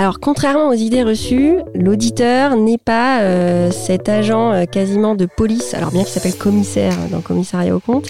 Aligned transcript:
Alors, 0.00 0.18
contrairement 0.18 0.68
aux 0.68 0.74
idées 0.74 1.02
reçues, 1.02 1.56
l'auditeur 1.74 2.56
n'est 2.56 2.78
pas 2.78 3.20
euh, 3.20 3.70
cet 3.70 4.08
agent 4.08 4.52
euh, 4.52 4.64
quasiment 4.64 5.14
de 5.14 5.26
police, 5.26 5.74
alors 5.74 5.90
bien 5.90 6.04
qu'il 6.04 6.12
s'appelle 6.12 6.36
commissaire 6.36 6.94
dans 7.10 7.18
le 7.18 7.22
commissariat 7.22 7.76
au 7.76 7.80
compte, 7.80 8.06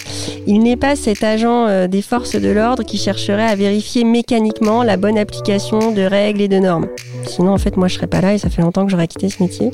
il 0.47 0.59
n'est 0.59 0.77
pas 0.77 0.95
cet 0.95 1.23
agent 1.23 1.67
euh, 1.67 1.87
des 1.87 2.01
forces 2.01 2.35
de 2.35 2.49
l'ordre 2.49 2.83
qui 2.83 2.97
chercherait 2.97 3.47
à 3.47 3.55
vérifier 3.55 4.03
mécaniquement 4.03 4.83
la 4.83 4.95
bonne 4.95 5.17
application 5.17 5.91
de 5.91 6.01
règles 6.01 6.41
et 6.41 6.47
de 6.47 6.59
normes. 6.59 6.87
Sinon, 7.25 7.51
en 7.51 7.57
fait, 7.57 7.75
moi, 7.75 7.89
je 7.89 7.95
serais 7.95 8.07
pas 8.07 8.21
là 8.21 8.35
et 8.35 8.37
ça 8.37 8.49
fait 8.49 8.61
longtemps 8.61 8.85
que 8.85 8.91
j'aurais 8.91 9.07
quitté 9.07 9.27
ce 9.27 9.43
métier. 9.43 9.71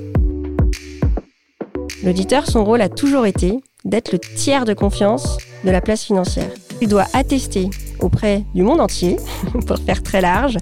L'auditeur, 2.03 2.47
son 2.47 2.65
rôle 2.65 2.81
a 2.81 2.89
toujours 2.89 3.27
été 3.27 3.59
d'être 3.85 4.11
le 4.11 4.17
tiers 4.17 4.65
de 4.65 4.73
confiance 4.73 5.37
de 5.63 5.69
la 5.69 5.81
place 5.81 6.03
financière. 6.03 6.49
Il 6.81 6.87
doit 6.87 7.05
attester 7.13 7.69
auprès 7.99 8.43
du 8.55 8.63
monde 8.63 8.79
entier, 8.79 9.17
pour 9.67 9.77
faire 9.77 10.03
très 10.03 10.21
large, 10.21 10.57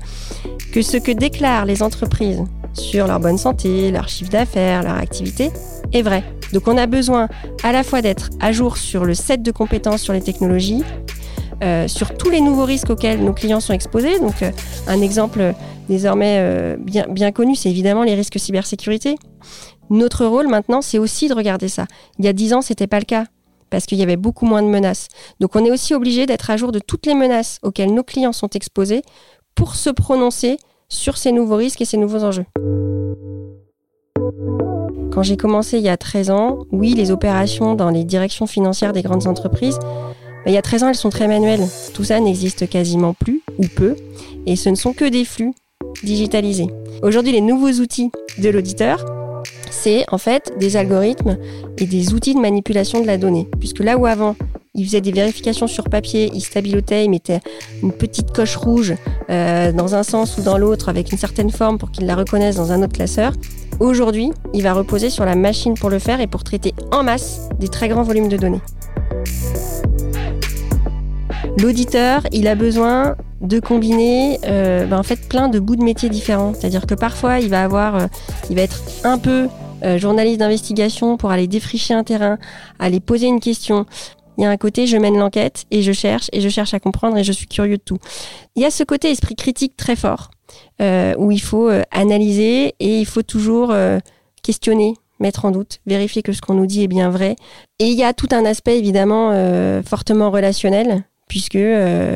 que 0.72 0.82
ce 0.82 0.98
que 0.98 1.12
déclarent 1.12 1.66
les 1.66 1.84
entreprises 1.84 2.44
sur 2.74 3.08
leur 3.08 3.20
bonne 3.20 3.38
santé, 3.38 3.92
leur 3.92 4.10
chiffre 4.10 4.32
d'affaires, 4.32 4.84
leur 4.84 4.96
activité 4.96 5.52
est 5.94 6.02
vrai. 6.02 6.24
Donc 6.54 6.68
on 6.68 6.78
a 6.78 6.86
besoin 6.86 7.28
à 7.64 7.72
la 7.72 7.84
fois 7.84 8.02
d'être 8.02 8.30
à 8.40 8.52
jour 8.52 8.78
sur 8.78 9.06
le 9.06 9.14
set 9.14 9.42
de 9.42 9.52
compétences 9.52 10.02
sur 10.02 10.14
les 10.14 10.22
technologies, 10.22 10.84
euh, 11.64 11.88
sur 11.88 12.16
tous 12.18 12.30
les 12.30 12.42
nouveaux 12.42 12.66
risques 12.66 12.90
auxquels 12.90 13.24
nos 13.24 13.34
clients 13.34 13.62
sont 13.62 13.74
exposés. 13.74 14.20
Donc 14.20 14.42
euh, 14.42 14.52
un 14.88 15.02
exemple 15.02 15.54
désormais 15.88 16.38
euh, 16.40 16.76
bien, 16.78 17.06
bien 17.10 17.32
connu, 17.32 17.56
c'est 17.56 17.70
évidemment 17.70 18.04
les 18.04 18.16
risques 18.16 18.40
cybersécurité. 18.40 19.16
Notre 19.90 20.26
rôle 20.26 20.48
maintenant, 20.48 20.82
c'est 20.82 21.00
aussi 21.00 21.28
de 21.28 21.34
regarder 21.34 21.68
ça. 21.68 21.86
Il 22.20 22.26
y 22.26 22.28
a 22.28 22.34
dix 22.34 22.54
ans, 22.54 22.62
c'était 22.62 22.88
pas 22.88 23.00
le 23.00 23.06
cas 23.06 23.26
parce 23.76 23.88
qu'il 23.88 23.98
y 23.98 24.04
avait 24.04 24.16
beaucoup 24.16 24.46
moins 24.46 24.64
de 24.64 24.70
menaces. 24.70 25.10
Donc 25.42 25.58
on 25.58 25.66
est 25.66 25.70
aussi 25.70 25.94
obligé 25.94 26.26
d'être 26.26 26.50
à 26.50 26.56
jour 26.56 26.72
de 26.72 26.80
toutes 26.80 27.06
les 27.06 27.14
menaces 27.14 27.60
auxquelles 27.62 27.94
nos 27.94 28.04
clients 28.04 28.32
sont 28.32 28.48
exposés 28.52 29.02
pour 29.54 29.76
se 29.76 29.90
prononcer 29.90 30.56
sur 30.88 31.18
ces 31.18 31.34
nouveaux 31.34 31.58
risques 31.58 31.82
et 31.82 31.86
ces 31.86 31.98
nouveaux 31.98 32.24
enjeux. 32.24 32.46
Quand 35.12 35.24
j'ai 35.24 35.36
commencé 35.36 35.78
il 35.78 35.84
y 35.84 35.90
a 35.90 35.98
13 35.98 36.30
ans, 36.30 36.60
oui, 36.72 36.94
les 36.94 37.12
opérations 37.12 37.76
dans 37.76 37.90
les 37.90 38.06
directions 38.06 38.48
financières 38.48 38.94
des 38.94 39.02
grandes 39.02 39.28
entreprises, 39.28 39.78
il 40.46 40.54
y 40.54 40.58
a 40.58 40.62
13 40.62 40.84
ans, 40.84 40.88
elles 40.88 40.96
sont 40.96 41.10
très 41.10 41.28
manuelles. 41.28 41.68
Tout 41.94 42.06
ça 42.06 42.22
n'existe 42.22 42.70
quasiment 42.70 43.14
plus 43.14 43.42
ou 43.58 43.66
peu, 43.76 43.98
et 44.46 44.56
ce 44.56 44.70
ne 44.70 44.76
sont 44.76 44.94
que 44.94 45.04
des 45.04 45.26
flux 45.26 45.54
digitalisés. 46.02 46.68
Aujourd'hui, 47.04 47.34
les 47.34 47.42
nouveaux 47.42 47.82
outils 47.82 48.10
de 48.38 48.48
l'auditeur, 48.48 49.04
c'est 49.86 50.04
en 50.12 50.18
fait 50.18 50.52
des 50.58 50.78
algorithmes 50.78 51.38
et 51.78 51.86
des 51.86 52.16
outils 52.16 52.34
de 52.34 52.40
manipulation 52.40 53.02
de 53.02 53.06
la 53.06 53.20
donnée. 53.20 53.48
Puisque 53.60 53.82
là 53.82 53.98
où 53.98 54.08
avant, 54.08 54.36
il 54.74 54.84
faisait 54.84 55.00
des 55.00 55.12
vérifications 55.12 55.68
sur 55.68 55.84
papier, 55.92 56.32
il 56.34 56.42
stabilotait, 56.42 57.06
il 57.06 57.12
mettait 57.12 57.40
une 57.84 57.92
petite 57.92 58.32
coche 58.32 58.56
rouge 58.56 58.96
euh, 59.30 59.72
dans 59.72 59.94
un 59.94 60.02
sens 60.02 60.40
ou 60.40 60.42
dans 60.42 60.58
l'autre 60.58 60.90
avec 60.90 61.12
une 61.12 61.20
certaine 61.20 61.52
forme 61.52 61.78
pour 61.78 61.92
qu'il 61.92 62.08
la 62.08 62.16
reconnaisse 62.16 62.56
dans 62.56 62.72
un 62.72 62.82
autre 62.82 62.94
classeur. 62.94 63.34
Aujourd'hui, 63.80 64.32
il 64.56 64.64
va 64.64 64.74
reposer 64.74 65.12
sur 65.12 65.24
la 65.24 65.36
machine 65.36 65.76
pour 65.76 65.92
le 65.92 66.00
faire 66.00 66.20
et 66.20 66.26
pour 66.26 66.44
traiter 66.44 66.74
en 66.92 67.04
masse 67.04 67.50
des 67.60 67.68
très 67.68 67.88
grands 67.88 68.02
volumes 68.02 68.30
de 68.30 68.38
données. 68.38 68.62
L'auditeur, 71.60 72.24
il 72.32 72.48
a 72.48 72.56
besoin 72.56 73.16
de 73.42 73.60
combiner 73.60 74.40
euh, 74.46 74.88
ben, 74.88 74.98
en 74.98 75.04
fait 75.04 75.30
plein 75.30 75.48
de 75.48 75.60
bouts 75.60 75.76
de 75.76 75.84
métiers 75.84 76.10
différents. 76.10 76.56
C'est-à-dire 76.56 76.88
que 76.88 76.96
parfois, 76.96 77.40
il 77.40 77.50
va 77.50 77.64
avoir, 77.64 77.96
euh, 77.96 78.08
il 78.50 78.56
va 78.56 78.64
être 78.64 78.82
un 79.04 79.20
peu 79.20 79.48
journaliste 79.98 80.40
d'investigation 80.40 81.18
pour 81.18 81.32
aller 81.32 81.48
défricher 81.48 81.94
un 81.94 82.04
terrain, 82.04 82.38
aller 82.80 83.00
poser 83.00 83.28
une 83.28 83.40
question. 83.40 83.86
Il 84.38 84.44
y 84.44 84.46
a 84.46 84.50
un 84.50 84.58
côté, 84.58 84.86
je 84.86 84.98
mène 84.98 85.18
l'enquête 85.18 85.66
et 85.72 85.82
je 85.82 85.92
cherche 85.92 86.30
et 86.34 86.42
je 86.42 86.50
cherche 86.50 86.74
à 86.74 86.80
comprendre 86.80 87.18
et 87.18 87.24
je 87.24 87.32
suis 87.32 87.48
curieux 87.48 87.78
de 87.78 87.82
tout. 87.84 87.98
Il 88.56 88.62
y 88.62 88.66
a 88.66 88.72
ce 88.72 88.84
côté 88.84 89.10
esprit 89.10 89.36
critique 89.36 89.78
très 89.78 89.96
fort 89.96 90.30
euh, 90.82 91.14
où 91.18 91.32
il 91.32 91.42
faut 91.42 91.70
euh, 91.70 91.84
analyser 91.92 92.76
et 92.80 93.00
il 93.00 93.06
faut 93.06 93.24
toujours 93.24 93.72
euh, 93.72 94.00
questionner, 94.44 94.94
mettre 95.20 95.46
en 95.46 95.52
doute, 95.52 95.80
vérifier 95.86 96.22
que 96.22 96.34
ce 96.34 96.42
qu'on 96.42 96.54
nous 96.54 96.66
dit 96.66 96.84
est 96.84 96.88
bien 96.88 97.10
vrai. 97.10 97.36
Et 97.80 97.86
il 97.86 97.98
y 97.98 98.04
a 98.04 98.14
tout 98.14 98.30
un 98.32 98.46
aspect 98.46 98.78
évidemment 98.78 99.32
fortement 99.84 100.32
relationnel 100.32 101.04
puisque 101.28 101.58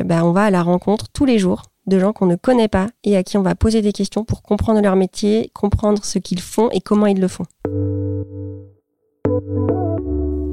bah, 0.04 0.24
on 0.24 0.32
va 0.32 0.44
à 0.44 0.50
la 0.50 0.62
rencontre 0.62 1.06
tous 1.12 1.24
les 1.24 1.38
jours 1.38 1.69
de 1.86 1.98
gens 1.98 2.12
qu'on 2.12 2.26
ne 2.26 2.36
connaît 2.36 2.68
pas 2.68 2.88
et 3.04 3.16
à 3.16 3.22
qui 3.22 3.36
on 3.36 3.42
va 3.42 3.54
poser 3.54 3.82
des 3.82 3.92
questions 3.92 4.24
pour 4.24 4.42
comprendre 4.42 4.80
leur 4.80 4.96
métier, 4.96 5.50
comprendre 5.54 6.04
ce 6.04 6.18
qu'ils 6.18 6.40
font 6.40 6.70
et 6.70 6.80
comment 6.80 7.06
ils 7.06 7.20
le 7.20 7.28
font. 7.28 7.44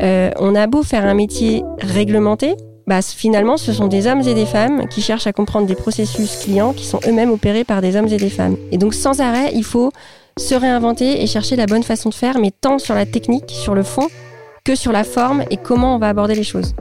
Euh, 0.02 0.32
on 0.40 0.56
a 0.56 0.68
beau 0.68 0.84
faire 0.84 1.06
un 1.06 1.14
métier 1.14 1.64
réglementé, 1.80 2.56
bah, 2.88 3.02
finalement, 3.02 3.58
ce 3.58 3.74
sont 3.74 3.88
des 3.88 4.08
hommes 4.08 4.22
et 4.22 4.34
des 4.34 4.46
femmes 4.46 4.88
qui 4.88 5.02
cherchent 5.02 5.28
à 5.28 5.34
comprendre 5.34 5.68
des 5.68 5.76
processus 5.76 6.38
clients 6.38 6.72
qui 6.72 6.86
sont 6.86 7.02
eux-mêmes 7.06 7.32
opérés 7.32 7.66
par 7.66 7.82
des 7.82 7.98
hommes 7.98 8.08
et 8.08 8.16
des 8.18 8.30
femmes. 8.30 8.56
Et 8.72 8.78
donc, 8.78 8.94
sans 8.94 9.20
arrêt, 9.20 9.52
il 9.54 9.66
faut 9.66 9.92
se 10.40 10.56
réinventer 10.56 11.22
et 11.22 11.28
chercher 11.28 11.58
la 11.58 11.66
bonne 11.66 11.84
façon 11.84 12.08
de 12.10 12.14
faire, 12.14 12.40
mais 12.40 12.52
tant 12.52 12.80
sur 12.80 12.96
la 12.96 13.06
technique, 13.06 13.52
sur 13.52 13.76
le 13.76 13.84
fond, 13.84 14.08
que 14.64 14.74
sur 14.74 14.94
la 14.94 15.04
forme 15.04 15.44
et 15.50 15.58
comment 15.58 15.96
on 15.96 16.00
va 16.00 16.08
aborder 16.08 16.36
les 16.36 16.44
choses. 16.44 16.74